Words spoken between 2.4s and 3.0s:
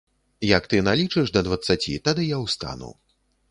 ўстану.